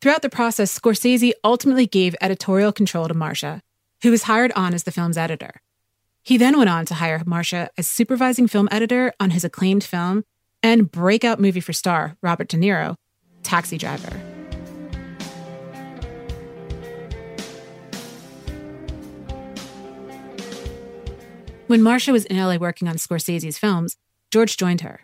Throughout 0.00 0.22
the 0.22 0.30
process, 0.30 0.76
Scorsese 0.78 1.32
ultimately 1.44 1.86
gave 1.86 2.14
editorial 2.20 2.72
control 2.72 3.08
to 3.08 3.14
Marcia, 3.14 3.62
who 4.02 4.10
was 4.10 4.24
hired 4.24 4.52
on 4.52 4.74
as 4.74 4.84
the 4.84 4.92
film's 4.92 5.18
editor. 5.18 5.60
He 6.22 6.36
then 6.36 6.58
went 6.58 6.70
on 6.70 6.86
to 6.86 6.94
hire 6.94 7.22
Marcia 7.24 7.70
as 7.78 7.86
supervising 7.86 8.48
film 8.48 8.68
editor 8.70 9.12
on 9.18 9.30
his 9.30 9.44
acclaimed 9.44 9.84
film 9.84 10.24
and 10.62 10.90
breakout 10.90 11.40
movie 11.40 11.60
for 11.60 11.72
star 11.72 12.16
Robert 12.22 12.48
De 12.48 12.56
Niro, 12.56 12.96
Taxi 13.42 13.78
Driver. 13.78 14.27
When 21.68 21.82
Marcia 21.82 22.12
was 22.12 22.24
in 22.24 22.38
LA 22.38 22.56
working 22.56 22.88
on 22.88 22.96
Scorsese's 22.96 23.58
films, 23.58 23.98
George 24.30 24.56
joined 24.56 24.80
her. 24.80 25.00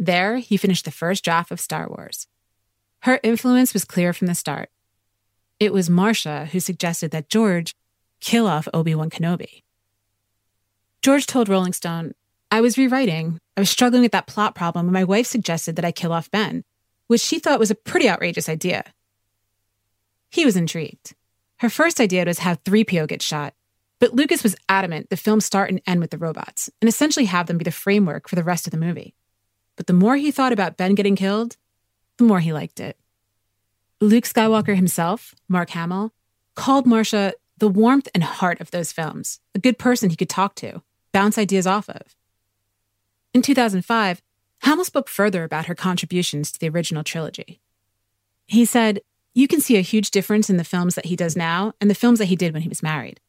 There, 0.00 0.38
he 0.38 0.56
finished 0.56 0.84
the 0.84 0.90
first 0.90 1.22
draft 1.22 1.52
of 1.52 1.60
Star 1.60 1.88
Wars. 1.88 2.26
Her 3.02 3.20
influence 3.22 3.72
was 3.72 3.84
clear 3.84 4.12
from 4.12 4.26
the 4.26 4.34
start. 4.34 4.68
It 5.60 5.72
was 5.72 5.88
Marcia 5.88 6.46
who 6.46 6.58
suggested 6.58 7.12
that 7.12 7.28
George 7.28 7.76
kill 8.18 8.48
off 8.48 8.66
Obi 8.74 8.96
Wan 8.96 9.10
Kenobi. 9.10 9.62
George 11.02 11.24
told 11.24 11.48
Rolling 11.48 11.72
Stone, 11.72 12.14
I 12.50 12.62
was 12.62 12.76
rewriting. 12.76 13.38
I 13.56 13.60
was 13.60 13.70
struggling 13.70 14.02
with 14.02 14.10
that 14.10 14.26
plot 14.26 14.56
problem, 14.56 14.86
and 14.86 14.92
my 14.92 15.04
wife 15.04 15.28
suggested 15.28 15.76
that 15.76 15.84
I 15.84 15.92
kill 15.92 16.12
off 16.12 16.32
Ben, 16.32 16.64
which 17.06 17.20
she 17.20 17.38
thought 17.38 17.60
was 17.60 17.70
a 17.70 17.76
pretty 17.76 18.08
outrageous 18.08 18.48
idea. 18.48 18.82
He 20.30 20.44
was 20.44 20.56
intrigued. 20.56 21.14
Her 21.58 21.70
first 21.70 22.00
idea 22.00 22.24
was 22.24 22.40
have 22.40 22.64
3PO 22.64 23.06
get 23.06 23.22
shot, 23.22 23.54
but 23.98 24.14
Lucas 24.14 24.42
was 24.42 24.56
adamant 24.68 25.10
the 25.10 25.16
film 25.16 25.40
start 25.40 25.70
and 25.70 25.80
end 25.86 26.00
with 26.00 26.10
the 26.10 26.18
robots, 26.18 26.70
and 26.80 26.88
essentially 26.88 27.26
have 27.26 27.46
them 27.46 27.58
be 27.58 27.64
the 27.64 27.70
framework 27.70 28.28
for 28.28 28.36
the 28.36 28.44
rest 28.44 28.66
of 28.66 28.70
the 28.70 28.78
movie. 28.78 29.14
But 29.76 29.86
the 29.86 29.92
more 29.92 30.16
he 30.16 30.30
thought 30.30 30.52
about 30.52 30.76
Ben 30.76 30.94
getting 30.94 31.16
killed, 31.16 31.56
the 32.16 32.24
more 32.24 32.40
he 32.40 32.52
liked 32.52 32.80
it. 32.80 32.96
Luke 34.00 34.24
Skywalker 34.24 34.76
himself, 34.76 35.34
Mark 35.48 35.70
Hamill, 35.70 36.12
called 36.54 36.86
Marcia 36.86 37.34
the 37.58 37.68
warmth 37.68 38.08
and 38.14 38.22
heart 38.22 38.60
of 38.60 38.70
those 38.70 38.92
films, 38.92 39.40
a 39.54 39.58
good 39.58 39.78
person 39.78 40.10
he 40.10 40.16
could 40.16 40.28
talk 40.28 40.54
to, 40.56 40.82
bounce 41.12 41.36
ideas 41.36 41.66
off 41.66 41.88
of. 41.88 42.14
In 43.34 43.42
2005, 43.42 44.22
Hamill 44.60 44.84
spoke 44.84 45.08
further 45.08 45.44
about 45.44 45.66
her 45.66 45.74
contributions 45.74 46.52
to 46.52 46.58
the 46.58 46.68
original 46.68 47.04
trilogy. 47.04 47.60
He 48.46 48.64
said, 48.64 49.00
You 49.34 49.48
can 49.48 49.60
see 49.60 49.76
a 49.76 49.82
huge 49.82 50.10
difference 50.10 50.48
in 50.48 50.56
the 50.56 50.64
films 50.64 50.94
that 50.94 51.06
he 51.06 51.16
does 51.16 51.36
now 51.36 51.72
and 51.80 51.90
the 51.90 51.94
films 51.94 52.18
that 52.18 52.26
he 52.26 52.36
did 52.36 52.52
when 52.52 52.62
he 52.62 52.68
was 52.68 52.82
married. 52.82 53.20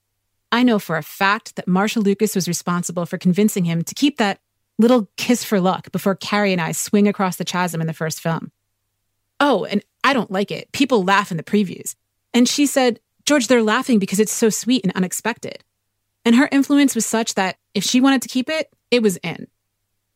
I 0.51 0.63
know 0.63 0.79
for 0.79 0.97
a 0.97 1.03
fact 1.03 1.55
that 1.55 1.67
Marcia 1.67 1.99
Lucas 1.99 2.35
was 2.35 2.47
responsible 2.47 3.05
for 3.05 3.17
convincing 3.17 3.65
him 3.65 3.83
to 3.83 3.95
keep 3.95 4.17
that 4.17 4.39
little 4.77 5.09
kiss 5.17 5.43
for 5.43 5.59
luck 5.59 5.91
before 5.91 6.15
Carrie 6.15 6.53
and 6.53 6.61
I 6.61 6.71
swing 6.71 7.07
across 7.07 7.35
the 7.35 7.45
chasm 7.45 7.81
in 7.81 7.87
the 7.87 7.93
first 7.93 8.19
film. 8.19 8.51
Oh, 9.39 9.65
and 9.65 9.83
I 10.03 10.13
don't 10.13 10.31
like 10.31 10.51
it. 10.51 10.71
People 10.71 11.03
laugh 11.03 11.31
in 11.31 11.37
the 11.37 11.43
previews. 11.43 11.95
And 12.33 12.47
she 12.47 12.65
said, 12.65 12.99
George, 13.25 13.47
they're 13.47 13.61
laughing 13.61 13.99
because 13.99 14.19
it's 14.19 14.31
so 14.31 14.49
sweet 14.49 14.83
and 14.83 14.93
unexpected. 14.95 15.63
And 16.25 16.35
her 16.35 16.49
influence 16.51 16.95
was 16.95 17.05
such 17.05 17.35
that 17.35 17.57
if 17.73 17.83
she 17.83 18.01
wanted 18.01 18.21
to 18.23 18.27
keep 18.27 18.49
it, 18.49 18.73
it 18.91 19.03
was 19.03 19.17
in. 19.17 19.47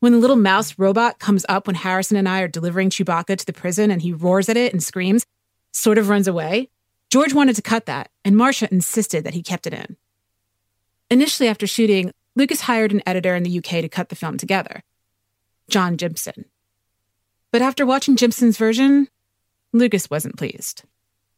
When 0.00 0.12
the 0.12 0.18
little 0.18 0.36
mouse 0.36 0.78
robot 0.78 1.18
comes 1.18 1.46
up 1.48 1.66
when 1.66 1.76
Harrison 1.76 2.16
and 2.16 2.28
I 2.28 2.40
are 2.40 2.48
delivering 2.48 2.90
Chewbacca 2.90 3.38
to 3.38 3.46
the 3.46 3.52
prison 3.52 3.90
and 3.90 4.02
he 4.02 4.12
roars 4.12 4.48
at 4.48 4.56
it 4.56 4.72
and 4.72 4.82
screams, 4.82 5.24
sort 5.72 5.98
of 5.98 6.08
runs 6.08 6.28
away, 6.28 6.68
George 7.10 7.32
wanted 7.32 7.56
to 7.56 7.62
cut 7.62 7.86
that, 7.86 8.10
and 8.24 8.36
Marcia 8.36 8.68
insisted 8.70 9.24
that 9.24 9.34
he 9.34 9.42
kept 9.42 9.66
it 9.66 9.72
in. 9.72 9.96
Initially, 11.10 11.48
after 11.48 11.66
shooting, 11.66 12.12
Lucas 12.36 12.62
hired 12.62 12.92
an 12.92 13.02
editor 13.06 13.34
in 13.34 13.42
the 13.42 13.58
UK 13.58 13.82
to 13.82 13.88
cut 13.88 14.08
the 14.08 14.16
film 14.16 14.38
together, 14.38 14.82
John 15.68 15.96
Jympson. 15.96 16.44
But 17.52 17.62
after 17.62 17.86
watching 17.86 18.16
Jympson's 18.16 18.56
version, 18.56 19.08
Lucas 19.72 20.10
wasn't 20.10 20.36
pleased. 20.36 20.82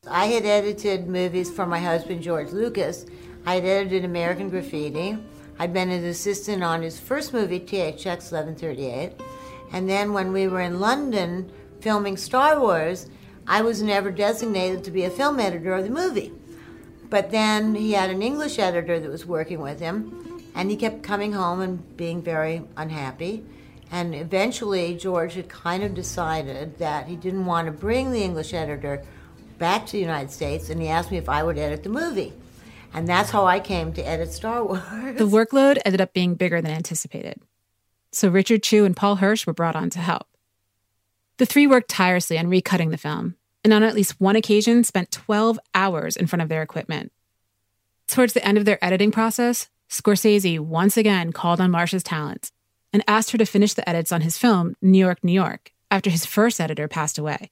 I 0.08 0.26
had 0.26 0.46
edited 0.46 1.08
movies 1.08 1.50
for 1.50 1.66
my 1.66 1.80
husband, 1.80 2.22
George 2.22 2.52
Lucas. 2.52 3.06
I 3.44 3.56
had 3.56 3.64
edited 3.64 4.04
American 4.04 4.48
Graffiti. 4.48 5.18
I'd 5.58 5.72
been 5.72 5.90
an 5.90 6.04
assistant 6.04 6.62
on 6.62 6.82
his 6.82 7.00
first 7.00 7.32
movie, 7.32 7.60
THX 7.60 8.30
1138. 8.32 9.12
And 9.72 9.88
then 9.88 10.12
when 10.12 10.32
we 10.32 10.48
were 10.48 10.60
in 10.60 10.80
London 10.80 11.50
filming 11.80 12.16
Star 12.16 12.60
Wars, 12.60 13.08
I 13.46 13.62
was 13.62 13.82
never 13.82 14.10
designated 14.10 14.84
to 14.84 14.90
be 14.90 15.04
a 15.04 15.10
film 15.10 15.40
editor 15.40 15.74
of 15.74 15.84
the 15.84 15.90
movie. 15.90 16.32
But 17.08 17.30
then 17.30 17.74
he 17.74 17.92
had 17.92 18.10
an 18.10 18.22
English 18.22 18.58
editor 18.58 18.98
that 18.98 19.10
was 19.10 19.24
working 19.24 19.60
with 19.60 19.80
him, 19.80 20.42
and 20.54 20.70
he 20.70 20.76
kept 20.76 21.02
coming 21.02 21.32
home 21.32 21.60
and 21.60 21.96
being 21.96 22.22
very 22.22 22.62
unhappy. 22.76 23.44
And 23.90 24.14
eventually, 24.14 24.96
George 24.96 25.34
had 25.34 25.48
kind 25.48 25.84
of 25.84 25.94
decided 25.94 26.78
that 26.78 27.06
he 27.06 27.16
didn't 27.16 27.46
want 27.46 27.66
to 27.66 27.72
bring 27.72 28.10
the 28.10 28.22
English 28.22 28.52
editor 28.52 29.04
back 29.58 29.86
to 29.86 29.92
the 29.92 30.00
United 30.00 30.32
States, 30.32 30.68
and 30.68 30.80
he 30.80 30.88
asked 30.88 31.10
me 31.10 31.18
if 31.18 31.28
I 31.28 31.42
would 31.42 31.58
edit 31.58 31.82
the 31.82 31.88
movie. 31.88 32.32
And 32.92 33.08
that's 33.08 33.30
how 33.30 33.44
I 33.44 33.60
came 33.60 33.92
to 33.92 34.02
edit 34.02 34.32
Star 34.32 34.64
Wars. 34.64 34.82
The 35.16 35.28
workload 35.28 35.78
ended 35.84 36.00
up 36.00 36.12
being 36.12 36.34
bigger 36.34 36.60
than 36.60 36.72
anticipated. 36.72 37.40
So 38.12 38.28
Richard 38.28 38.62
Chew 38.62 38.84
and 38.84 38.96
Paul 38.96 39.16
Hirsch 39.16 39.46
were 39.46 39.52
brought 39.52 39.76
on 39.76 39.90
to 39.90 39.98
help. 39.98 40.26
The 41.36 41.46
three 41.46 41.66
worked 41.66 41.90
tirelessly 41.90 42.38
on 42.38 42.46
recutting 42.46 42.90
the 42.90 42.96
film, 42.96 43.36
and 43.66 43.74
on 43.74 43.82
at 43.82 43.96
least 43.96 44.20
one 44.20 44.36
occasion 44.36 44.84
spent 44.84 45.10
12 45.10 45.58
hours 45.74 46.16
in 46.16 46.28
front 46.28 46.40
of 46.40 46.48
their 46.48 46.62
equipment. 46.62 47.10
Towards 48.06 48.32
the 48.32 48.46
end 48.46 48.58
of 48.58 48.64
their 48.64 48.82
editing 48.82 49.10
process, 49.10 49.68
Scorsese 49.90 50.60
once 50.60 50.96
again 50.96 51.32
called 51.32 51.60
on 51.60 51.72
Marcia's 51.72 52.04
talents 52.04 52.52
and 52.92 53.02
asked 53.08 53.32
her 53.32 53.38
to 53.38 53.44
finish 53.44 53.74
the 53.74 53.86
edits 53.88 54.12
on 54.12 54.20
his 54.20 54.38
film, 54.38 54.76
New 54.80 55.00
York, 55.00 55.24
New 55.24 55.32
York, 55.32 55.72
after 55.90 56.10
his 56.10 56.24
first 56.24 56.60
editor 56.60 56.86
passed 56.86 57.18
away. 57.18 57.50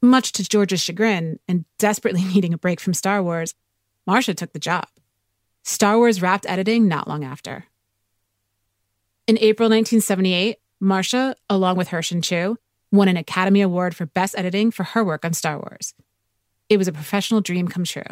Much 0.00 0.30
to 0.30 0.48
George's 0.48 0.80
chagrin 0.80 1.40
and 1.48 1.64
desperately 1.78 2.22
needing 2.32 2.54
a 2.54 2.58
break 2.58 2.78
from 2.78 2.94
Star 2.94 3.20
Wars, 3.20 3.56
Marcia 4.06 4.34
took 4.34 4.52
the 4.52 4.60
job. 4.60 4.86
Star 5.64 5.96
Wars 5.96 6.22
wrapped 6.22 6.46
editing 6.48 6.86
not 6.86 7.08
long 7.08 7.24
after. 7.24 7.64
In 9.26 9.36
April 9.38 9.68
1978, 9.68 10.58
Marcia, 10.78 11.34
along 11.50 11.76
with 11.76 11.88
Hirsch 11.88 12.12
and 12.12 12.22
Chew, 12.22 12.56
won 12.90 13.08
an 13.08 13.16
Academy 13.16 13.60
Award 13.60 13.94
for 13.94 14.06
Best 14.06 14.34
Editing 14.36 14.70
for 14.70 14.84
her 14.84 15.04
work 15.04 15.24
on 15.24 15.32
Star 15.32 15.56
Wars. 15.56 15.94
It 16.68 16.76
was 16.76 16.88
a 16.88 16.92
professional 16.92 17.40
dream 17.40 17.68
come 17.68 17.84
true. 17.84 18.02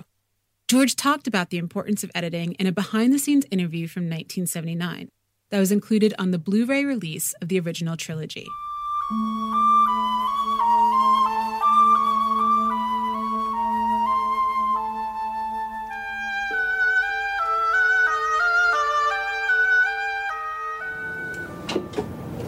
George 0.69 0.97
talked 0.97 1.27
about 1.27 1.51
the 1.51 1.59
importance 1.59 2.03
of 2.03 2.11
editing 2.15 2.53
in 2.55 2.67
a 2.67 2.73
behind 2.73 3.13
the 3.13 3.19
scenes 3.19 3.47
interview 3.51 3.87
from 3.87 4.05
1979 4.05 5.11
that 5.51 5.61
was 5.61 5.71
included 5.71 6.13
on 6.19 6.33
the 6.33 6.39
Blu 6.39 6.67
ray 6.67 6.85
release 6.85 7.33
of 7.41 7.49
the 7.49 7.61
original 7.61 7.97
trilogy. 7.97 8.47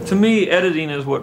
To 0.07 0.15
me, 0.15 0.49
editing 0.49 0.91
is 0.91 1.05
what 1.05 1.23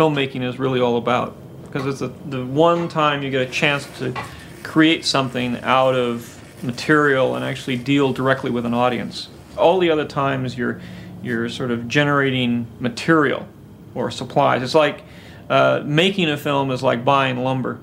filmmaking 0.00 0.42
is 0.42 0.58
really 0.58 0.80
all 0.80 0.96
about 0.96 1.36
because 1.64 1.84
it's 1.84 2.00
a, 2.00 2.08
the 2.30 2.42
one 2.46 2.88
time 2.88 3.22
you 3.22 3.30
get 3.30 3.46
a 3.46 3.50
chance 3.50 3.86
to 3.98 4.14
create 4.62 5.04
something 5.04 5.58
out 5.58 5.94
of 5.94 6.38
material 6.64 7.36
and 7.36 7.44
actually 7.44 7.76
deal 7.76 8.10
directly 8.10 8.50
with 8.50 8.64
an 8.64 8.72
audience. 8.72 9.28
All 9.58 9.78
the 9.78 9.90
other 9.90 10.06
times 10.06 10.56
you're 10.56 10.80
you're 11.22 11.50
sort 11.50 11.70
of 11.70 11.86
generating 11.86 12.66
material 12.78 13.46
or 13.94 14.10
supplies. 14.10 14.62
It's 14.62 14.74
like 14.74 15.02
uh, 15.50 15.82
making 15.84 16.30
a 16.30 16.38
film 16.38 16.70
is 16.70 16.82
like 16.82 17.04
buying 17.04 17.36
lumber 17.44 17.78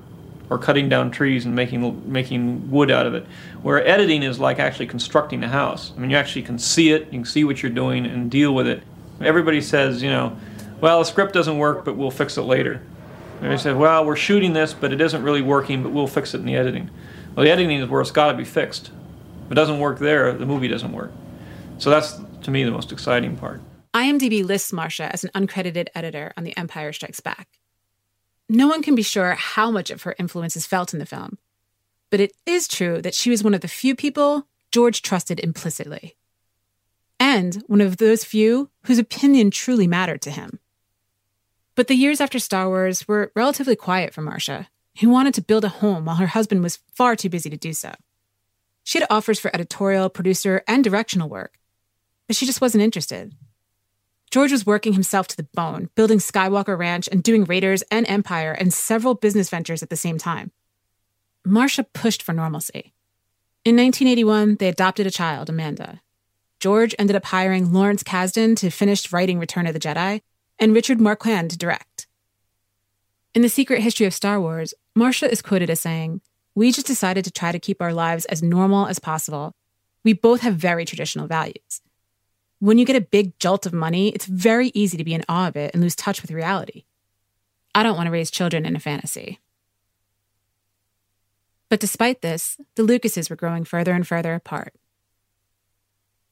or 0.50 0.58
cutting 0.58 0.88
down 0.88 1.12
trees 1.12 1.44
and 1.44 1.54
making 1.54 2.12
making 2.12 2.68
wood 2.68 2.90
out 2.90 3.06
of 3.06 3.14
it. 3.14 3.26
Where 3.62 3.86
editing 3.86 4.24
is 4.24 4.40
like 4.40 4.58
actually 4.58 4.88
constructing 4.88 5.44
a 5.44 5.48
house. 5.48 5.92
I 5.96 6.00
mean, 6.00 6.10
you 6.10 6.16
actually 6.16 6.42
can 6.42 6.58
see 6.58 6.90
it, 6.90 7.04
you 7.12 7.20
can 7.20 7.24
see 7.24 7.44
what 7.44 7.62
you're 7.62 7.70
doing, 7.70 8.06
and 8.06 8.28
deal 8.28 8.52
with 8.52 8.66
it. 8.66 8.82
Everybody 9.20 9.60
says, 9.60 10.02
you 10.02 10.10
know, 10.10 10.36
well, 10.80 11.00
the 11.00 11.04
script 11.04 11.32
doesn't 11.32 11.58
work, 11.58 11.84
but 11.84 11.96
we'll 11.96 12.10
fix 12.10 12.36
it 12.36 12.42
later. 12.42 12.82
And 13.40 13.52
they 13.52 13.56
said, 13.56 13.76
well, 13.76 14.04
we're 14.04 14.16
shooting 14.16 14.52
this, 14.52 14.74
but 14.74 14.92
it 14.92 15.00
isn't 15.00 15.22
really 15.22 15.42
working, 15.42 15.82
but 15.82 15.92
we'll 15.92 16.06
fix 16.06 16.34
it 16.34 16.38
in 16.38 16.46
the 16.46 16.56
editing. 16.56 16.90
Well, 17.34 17.44
the 17.44 17.50
editing 17.50 17.78
is 17.80 17.88
where 17.88 18.00
it's 18.00 18.10
got 18.10 18.32
to 18.32 18.36
be 18.36 18.44
fixed. 18.44 18.90
If 19.46 19.52
it 19.52 19.54
doesn't 19.54 19.78
work 19.78 19.98
there, 19.98 20.32
the 20.32 20.46
movie 20.46 20.68
doesn't 20.68 20.92
work. 20.92 21.12
So 21.78 21.90
that's, 21.90 22.20
to 22.42 22.50
me, 22.50 22.64
the 22.64 22.70
most 22.70 22.90
exciting 22.90 23.36
part. 23.36 23.60
IMDb 23.94 24.44
lists 24.44 24.72
Marcia 24.72 25.12
as 25.12 25.24
an 25.24 25.30
uncredited 25.34 25.86
editor 25.94 26.32
on 26.36 26.44
The 26.44 26.56
Empire 26.56 26.92
Strikes 26.92 27.20
Back. 27.20 27.48
No 28.48 28.66
one 28.66 28.82
can 28.82 28.94
be 28.94 29.02
sure 29.02 29.34
how 29.34 29.70
much 29.70 29.90
of 29.90 30.02
her 30.02 30.14
influence 30.18 30.56
is 30.56 30.66
felt 30.66 30.92
in 30.92 30.98
the 30.98 31.06
film, 31.06 31.38
but 32.10 32.20
it 32.20 32.32
is 32.46 32.66
true 32.66 33.00
that 33.02 33.14
she 33.14 33.30
was 33.30 33.44
one 33.44 33.54
of 33.54 33.60
the 33.60 33.68
few 33.68 33.94
people 33.94 34.46
George 34.70 35.02
trusted 35.02 35.40
implicitly. 35.40 36.16
And 37.20 37.62
one 37.66 37.80
of 37.80 37.96
those 37.96 38.24
few 38.24 38.70
whose 38.84 38.98
opinion 38.98 39.50
truly 39.50 39.86
mattered 39.86 40.22
to 40.22 40.30
him. 40.30 40.60
But 41.78 41.86
the 41.86 41.94
years 41.94 42.20
after 42.20 42.40
Star 42.40 42.66
Wars 42.66 43.06
were 43.06 43.30
relatively 43.36 43.76
quiet 43.76 44.12
for 44.12 44.20
Marcia, 44.20 44.66
who 44.98 45.08
wanted 45.10 45.32
to 45.34 45.42
build 45.42 45.62
a 45.62 45.68
home 45.68 46.06
while 46.06 46.16
her 46.16 46.26
husband 46.26 46.60
was 46.60 46.80
far 46.92 47.14
too 47.14 47.28
busy 47.28 47.48
to 47.50 47.56
do 47.56 47.72
so. 47.72 47.94
She 48.82 48.98
had 48.98 49.06
offers 49.08 49.38
for 49.38 49.54
editorial, 49.54 50.08
producer, 50.08 50.64
and 50.66 50.82
directional 50.82 51.28
work, 51.28 51.56
but 52.26 52.34
she 52.34 52.46
just 52.46 52.60
wasn't 52.60 52.82
interested. 52.82 53.32
George 54.32 54.50
was 54.50 54.66
working 54.66 54.94
himself 54.94 55.28
to 55.28 55.36
the 55.36 55.46
bone, 55.54 55.88
building 55.94 56.18
Skywalker 56.18 56.76
Ranch 56.76 57.08
and 57.12 57.22
doing 57.22 57.44
Raiders 57.44 57.82
and 57.92 58.10
Empire 58.10 58.50
and 58.50 58.74
several 58.74 59.14
business 59.14 59.48
ventures 59.48 59.80
at 59.80 59.88
the 59.88 59.94
same 59.94 60.18
time. 60.18 60.50
Marcia 61.44 61.84
pushed 61.84 62.24
for 62.24 62.32
normalcy. 62.32 62.92
In 63.64 63.76
1981, 63.76 64.56
they 64.56 64.66
adopted 64.66 65.06
a 65.06 65.12
child, 65.12 65.48
Amanda. 65.48 66.00
George 66.58 66.96
ended 66.98 67.14
up 67.14 67.26
hiring 67.26 67.72
Lawrence 67.72 68.02
Kasdan 68.02 68.56
to 68.56 68.68
finish 68.68 69.12
writing 69.12 69.38
Return 69.38 69.68
of 69.68 69.74
the 69.74 69.78
Jedi 69.78 70.22
and 70.58 70.74
Richard 70.74 71.00
Marquand 71.00 71.50
to 71.50 71.58
direct. 71.58 72.06
In 73.34 73.42
The 73.42 73.48
Secret 73.48 73.80
History 73.80 74.06
of 74.06 74.14
Star 74.14 74.40
Wars, 74.40 74.74
Marcia 74.94 75.30
is 75.30 75.42
quoted 75.42 75.70
as 75.70 75.80
saying, 75.80 76.20
We 76.54 76.72
just 76.72 76.86
decided 76.86 77.24
to 77.24 77.30
try 77.30 77.52
to 77.52 77.58
keep 77.58 77.80
our 77.80 77.92
lives 77.92 78.24
as 78.26 78.42
normal 78.42 78.86
as 78.86 78.98
possible. 78.98 79.54
We 80.04 80.12
both 80.12 80.40
have 80.40 80.54
very 80.54 80.84
traditional 80.84 81.26
values. 81.26 81.80
when 82.60 82.76
you 82.76 82.84
get 82.84 82.96
a 82.96 83.00
big 83.00 83.38
jolt 83.38 83.66
of 83.66 83.72
money, 83.72 84.08
it's 84.08 84.26
very 84.26 84.72
easy 84.74 84.96
to 84.96 85.04
be 85.04 85.14
in 85.14 85.24
awe 85.28 85.46
of 85.46 85.56
it 85.56 85.72
and 85.72 85.80
lose 85.80 85.94
touch 85.94 86.22
with 86.22 86.32
reality. 86.32 86.82
I 87.72 87.84
don't 87.84 87.94
want 87.94 88.08
to 88.08 88.10
raise 88.10 88.32
children 88.32 88.66
in 88.66 88.74
a 88.74 88.80
fantasy. 88.80 89.38
But 91.68 91.78
despite 91.78 92.20
this, 92.20 92.56
the 92.74 92.82
Lucases 92.82 93.30
were 93.30 93.36
growing 93.36 93.64
further 93.64 93.92
and 93.92 94.04
further 94.04 94.34
apart. 94.34 94.74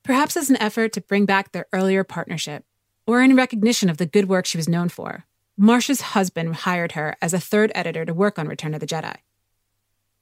Perhaps 0.02 0.36
as 0.36 0.50
an 0.50 0.60
effort 0.60 0.92
to 0.94 1.00
bring 1.00 1.26
back 1.26 1.52
their 1.52 1.66
earlier 1.72 2.02
partnership, 2.02 2.64
or 3.06 3.22
in 3.22 3.36
recognition 3.36 3.88
of 3.88 3.98
the 3.98 4.06
good 4.06 4.28
work 4.28 4.46
she 4.46 4.58
was 4.58 4.68
known 4.68 4.88
for, 4.88 5.24
Marcia's 5.56 6.00
husband 6.00 6.54
hired 6.56 6.92
her 6.92 7.16
as 7.22 7.32
a 7.32 7.40
third 7.40 7.72
editor 7.74 8.04
to 8.04 8.12
work 8.12 8.38
on 8.38 8.48
Return 8.48 8.74
of 8.74 8.80
the 8.80 8.86
Jedi. 8.86 9.16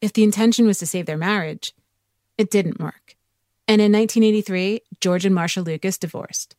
If 0.00 0.12
the 0.12 0.22
intention 0.22 0.66
was 0.66 0.78
to 0.78 0.86
save 0.86 1.06
their 1.06 1.16
marriage, 1.16 1.74
it 2.38 2.50
didn't 2.50 2.80
work. 2.80 3.16
And 3.66 3.80
in 3.80 3.92
1983, 3.92 4.82
George 5.00 5.24
and 5.24 5.34
Marcia 5.34 5.62
Lucas 5.62 5.98
divorced. 5.98 6.54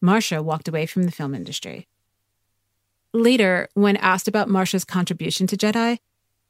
Marcia 0.00 0.42
walked 0.42 0.68
away 0.68 0.86
from 0.86 1.04
the 1.04 1.12
film 1.12 1.34
industry. 1.34 1.86
Later, 3.14 3.68
when 3.74 3.96
asked 3.98 4.26
about 4.26 4.48
Marcia's 4.48 4.84
contribution 4.84 5.46
to 5.46 5.56
Jedi, 5.56 5.98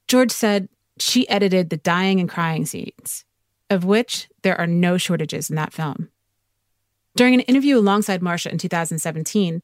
George 0.09 0.31
said 0.31 0.69
she 0.99 1.29
edited 1.29 1.71
the 1.71 1.77
dying 1.77 2.21
and 2.21 2.29
crying 2.29 2.65
scenes, 2.65 3.25
of 3.69 3.85
which 3.85 4.29
there 4.43 4.59
are 4.59 4.67
no 4.67 4.97
shortages 4.97 5.51
in 5.51 5.57
that 5.57 5.73
film. 5.73 6.09
During 7.15 7.35
an 7.35 7.41
interview 7.41 7.79
alongside 7.79 8.23
Marcia 8.23 8.51
in 8.51 8.59
2017, 8.59 9.63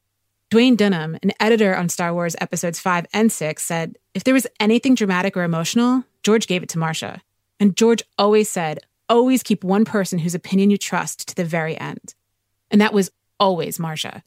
Duwayne 0.51 0.77
Dunham, 0.77 1.17
an 1.21 1.31
editor 1.39 1.75
on 1.75 1.89
Star 1.89 2.13
Wars 2.13 2.35
episodes 2.41 2.79
5 2.79 3.05
and 3.13 3.31
6, 3.31 3.63
said 3.63 3.97
if 4.13 4.23
there 4.23 4.33
was 4.33 4.47
anything 4.59 4.95
dramatic 4.95 5.35
or 5.35 5.43
emotional, 5.43 6.03
George 6.23 6.47
gave 6.47 6.63
it 6.63 6.69
to 6.69 6.79
Marcia. 6.79 7.21
And 7.59 7.75
George 7.75 8.03
always 8.17 8.49
said, 8.49 8.79
always 9.07 9.43
keep 9.43 9.63
one 9.63 9.85
person 9.85 10.19
whose 10.19 10.35
opinion 10.35 10.69
you 10.69 10.77
trust 10.77 11.27
to 11.27 11.35
the 11.35 11.45
very 11.45 11.79
end. 11.79 12.15
And 12.71 12.81
that 12.81 12.93
was 12.93 13.11
always 13.39 13.79
Marcia. 13.79 14.23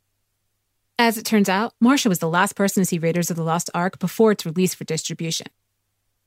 As 0.98 1.16
it 1.16 1.24
turns 1.24 1.48
out, 1.48 1.74
Marcia 1.80 2.08
was 2.08 2.18
the 2.18 2.28
last 2.28 2.54
person 2.54 2.82
to 2.82 2.86
see 2.86 2.98
Raiders 2.98 3.30
of 3.30 3.36
the 3.36 3.42
Lost 3.42 3.70
Ark 3.74 3.98
before 3.98 4.32
its 4.32 4.46
release 4.46 4.74
for 4.74 4.84
distribution. 4.84 5.46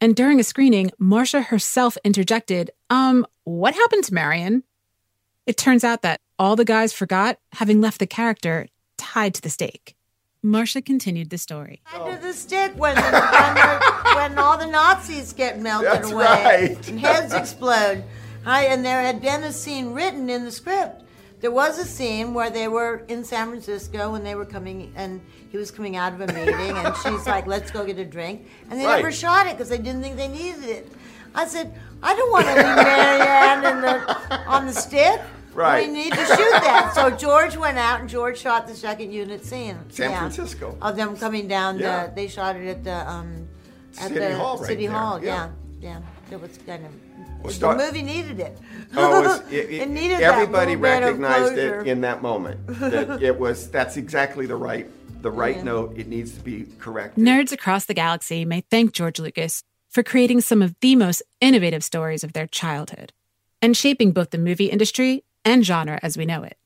And 0.02 0.16
during 0.16 0.40
a 0.40 0.44
screening, 0.44 0.92
Marcia 0.98 1.42
herself 1.42 1.98
interjected, 2.04 2.72
Um, 2.90 3.25
what 3.44 3.75
happened 3.75 4.04
to 4.06 4.14
Marion? 4.14 4.64
It 5.46 5.58
turns 5.58 5.84
out 5.84 6.02
that 6.02 6.20
all 6.38 6.56
the 6.56 6.65
guys 6.65 6.94
forgot 6.94 7.39
having 7.54 7.82
left 7.82 8.00
the 8.00 8.08
character 8.08 8.68
tied 8.98 9.34
to 9.36 9.42
the 9.42 9.50
stake. 9.50 9.96
Marcia 10.44 10.82
continued 10.82 11.30
the 11.32 11.38
story. 11.38 11.82
Under 11.94 12.18
the 12.18 12.34
stick 12.34 12.74
when, 12.77 12.96
when, 12.96 13.12
the- 13.12 14.13
when 14.15 14.38
all 14.38 14.58
the 14.58 14.68
Nazis 14.68 15.34
get 15.34 15.60
melted 15.60 15.92
That's 15.92 16.12
away 16.12 16.25
right. 16.25 16.88
and 16.89 17.00
heads 17.00 17.34
explode. 17.34 18.04
I, 18.46 18.65
and 18.65 18.86
there 18.86 19.01
had 19.01 19.22
been 19.22 19.44
a 19.44 19.51
scene 19.51 19.94
written 19.94 20.30
in 20.30 20.46
the 20.46 20.51
script. 20.51 21.01
There 21.42 21.50
was 21.51 21.80
a 21.80 21.86
scene 21.86 22.34
where 22.36 22.50
they 22.51 22.68
were 22.68 23.04
in 23.08 23.24
San 23.24 23.50
Francisco 23.50 24.12
when 24.12 24.24
they 24.24 24.36
were 24.36 24.46
coming, 24.46 24.92
and 24.96 25.20
he 25.51 25.58
was 25.58 25.72
coming 25.72 25.96
out 25.96 26.13
of 26.13 26.22
a 26.22 26.27
meeting, 26.27 26.77
and 26.77 26.96
she's 26.98 27.25
like, 27.27 27.46
"Let's 27.48 27.72
go 27.72 27.86
get 27.86 27.98
a 28.00 28.06
drink," 28.06 28.48
and 28.70 28.80
they 28.80 28.86
Right. 28.86 28.98
never 28.98 29.12
shot 29.12 29.46
it 29.48 29.54
because 29.54 29.70
they 29.70 29.77
didn't 29.77 30.01
think 30.01 30.15
they 30.15 30.27
needed 30.27 30.63
it. 30.63 30.92
I 31.36 31.46
said, 31.48 31.74
"I 32.01 32.15
don't 32.15 32.32
want 32.32 32.46
to 32.48 32.54
leave 32.54 32.75
Marianne 32.75 33.65
in 33.65 33.82
the, 33.82 34.38
on 34.48 34.65
the 34.65 34.74
stick. 34.74 35.20
Right. 35.56 35.88
We 35.88 35.94
need 35.94 36.12
to 36.14 36.26
shoot 36.26 36.52
that." 36.52 36.92
So 36.94 37.10
George 37.26 37.56
went 37.58 37.78
out, 37.78 38.02
and 38.02 38.10
George 38.10 38.38
shot 38.38 38.68
the 38.68 38.76
second 38.76 39.12
unit 39.12 39.44
scene. 39.46 39.78
San 39.90 40.12
Yeah. 40.12 40.20
Francisco. 40.20 40.78
Of 40.82 40.96
them 40.96 41.16
coming 41.18 41.48
down. 41.48 41.80
Yeah. 41.80 42.08
The, 42.08 42.14
they 42.16 42.28
shot 42.28 42.56
it 42.56 42.68
at 42.68 42.84
the 42.84 43.10
um, 43.10 43.48
at 43.98 44.10
City 44.10 44.20
the 44.20 44.36
Hall 44.38 44.58
right 44.58 44.68
City 44.68 44.88
there, 44.88 44.96
Hall. 44.96 45.24
yeah. 45.24 45.50
Yeah, 45.80 46.00
yeah. 46.30 46.34
It 46.36 46.42
was 46.42 46.58
kind 46.66 46.86
of. 46.86 46.92
Well, 47.44 47.54
the 47.78 47.86
movie 47.86 48.02
needed 48.02 48.39
it. 48.39 48.58
Oh, 48.96 49.22
it, 49.24 49.28
was, 49.28 49.39
it, 49.52 49.70
it- 49.70 49.89
needed 49.89 50.20
everybody 50.22 50.76
little 50.76 50.82
recognized 51.00 51.58
it 51.58 51.88
in 51.88 52.02
that 52.02 52.22
moment. 52.24 52.60
That 52.68 53.22
it 53.30 53.39
was 53.39 53.70
that's 53.70 53.96
exactly 53.98 54.46
the 54.48 54.56
right 54.56 54.89
the 55.22 55.32
right 55.32 55.63
note. 55.63 55.94
It 55.98 56.08
needs 56.08 56.32
to 56.34 56.41
be 56.41 56.65
correct. 56.80 57.18
Nerds 57.18 57.52
across 57.52 57.86
the 57.86 57.94
galaxy 57.94 58.46
may 58.46 58.62
thank 58.70 58.94
George 58.94 59.20
Lucas 59.20 59.63
for 59.89 60.02
creating 60.04 60.41
some 60.41 60.62
of 60.62 60.76
the 60.82 60.96
most 60.96 61.22
innovative 61.39 61.84
stories 61.84 62.24
of 62.24 62.34
their 62.34 62.48
childhood 62.48 63.13
and 63.62 63.78
shaping 63.78 64.12
both 64.12 64.32
the 64.32 64.38
movie 64.38 64.65
industry 64.65 65.24
and 65.45 65.65
genre 65.65 65.99
as 66.03 66.17
we 66.17 66.25
know 66.25 66.43
it. 66.43 66.58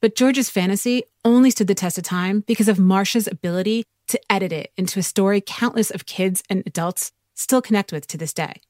But 0.00 0.16
George's 0.16 0.50
fantasy 0.50 1.04
only 1.24 1.50
stood 1.50 1.66
the 1.66 1.74
test 1.74 1.98
of 1.98 2.04
time 2.04 2.40
because 2.46 2.68
of 2.68 2.78
Marcia's 2.78 3.26
ability 3.26 3.84
to 4.08 4.20
edit 4.30 4.52
it 4.52 4.72
into 4.76 4.98
a 4.98 5.04
story 5.04 5.40
countless 5.40 5.90
of 5.90 6.06
kids 6.06 6.42
and 6.50 6.62
adults 6.66 7.12
still 7.34 7.62
connect 7.62 7.92
with 7.92 8.06
to 8.08 8.18
this 8.18 8.34
day. 8.34 8.60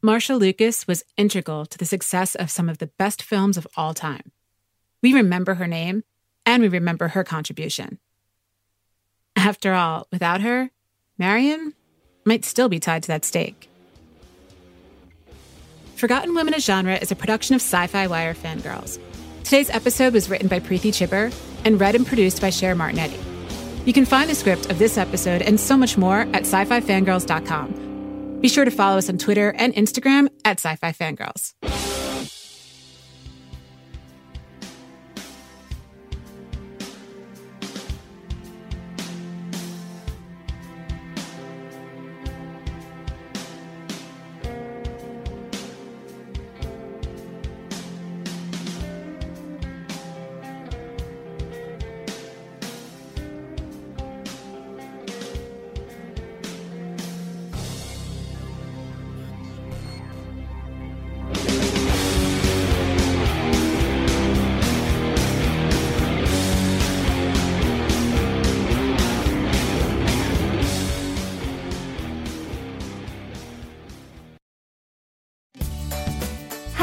Marcia 0.00 0.36
Lucas 0.36 0.86
was 0.86 1.04
integral 1.16 1.66
to 1.66 1.76
the 1.76 1.84
success 1.84 2.34
of 2.34 2.50
some 2.50 2.68
of 2.68 2.78
the 2.78 2.86
best 2.86 3.22
films 3.22 3.56
of 3.56 3.66
all 3.76 3.92
time. 3.92 4.30
We 5.02 5.12
remember 5.12 5.54
her 5.54 5.66
name 5.66 6.04
and 6.46 6.62
we 6.62 6.68
remember 6.68 7.08
her 7.08 7.24
contribution. 7.24 7.98
After 9.34 9.72
all, 9.74 10.06
without 10.10 10.40
her, 10.40 10.70
Marion 11.18 11.74
might 12.24 12.44
still 12.44 12.68
be 12.68 12.78
tied 12.78 13.02
to 13.02 13.08
that 13.08 13.24
stake. 13.24 13.68
Forgotten 15.98 16.32
Women 16.32 16.54
of 16.54 16.60
Genre 16.60 16.94
is 16.94 17.10
a 17.10 17.16
production 17.16 17.56
of 17.56 17.60
Sci 17.60 17.88
Fi 17.88 18.06
Wire 18.06 18.32
Fangirls. 18.32 19.00
Today's 19.42 19.68
episode 19.68 20.12
was 20.12 20.30
written 20.30 20.46
by 20.46 20.60
Preeti 20.60 20.92
Chhibber 20.92 21.34
and 21.64 21.80
read 21.80 21.96
and 21.96 22.06
produced 22.06 22.40
by 22.40 22.50
Cher 22.50 22.76
Martinetti. 22.76 23.18
You 23.84 23.92
can 23.92 24.04
find 24.04 24.30
the 24.30 24.36
script 24.36 24.70
of 24.70 24.78
this 24.78 24.96
episode 24.96 25.42
and 25.42 25.58
so 25.58 25.76
much 25.76 25.98
more 25.98 26.20
at 26.20 26.42
sci 26.42 26.64
fi 26.66 26.80
fangirls.com. 26.80 28.38
Be 28.40 28.48
sure 28.48 28.64
to 28.64 28.70
follow 28.70 28.98
us 28.98 29.08
on 29.08 29.18
Twitter 29.18 29.52
and 29.54 29.74
Instagram 29.74 30.28
at 30.44 30.60
sci 30.60 30.76
fi 30.76 30.92
fangirls. 30.92 31.54